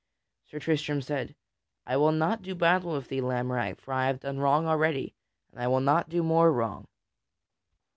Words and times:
Sir 0.49 0.57
Tristram 0.57 0.99
said: 1.03 1.35
"I 1.85 1.95
will 1.95 2.11
not 2.11 2.41
do 2.41 2.55
battle 2.55 2.93
with 2.93 3.09
thee, 3.09 3.21
Lamorack, 3.21 3.79
for 3.79 3.93
I 3.93 4.07
have 4.07 4.19
done 4.21 4.39
wrong 4.39 4.65
already, 4.65 5.13
and 5.51 5.61
I 5.61 5.67
will 5.67 5.79
not 5.79 6.09
do 6.09 6.23
more 6.23 6.51
wrong." 6.51 6.87